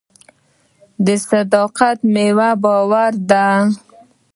د 1.05 1.07
صداقت 1.27 1.97
میوه 2.13 2.49
باور 2.63 3.11
دی. 3.31 3.51